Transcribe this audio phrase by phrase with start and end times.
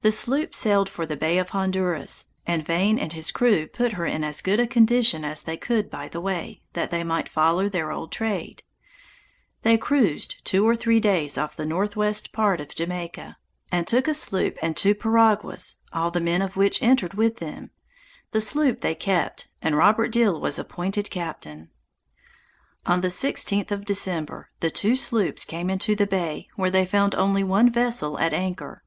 [0.00, 4.06] The sloop sailed for the bay of Honduras, and Vane and his crew put her
[4.06, 7.68] in as good a condition as they could by the way, that they might follow
[7.68, 8.62] their old trade.
[9.64, 13.36] They cruised two or three days off the northwest part of Jamaica,
[13.70, 17.70] and took a sloop and two perriaguas, all the men of which entered with them:
[18.30, 21.68] the sloop they kept, and Robert Deal was appointed captain.
[22.86, 27.14] On the 16th of December, the two sloops came into the bay, where they found
[27.14, 28.84] only one vessel at anchor.